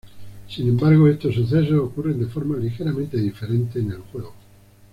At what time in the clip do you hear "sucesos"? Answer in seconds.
1.35-1.77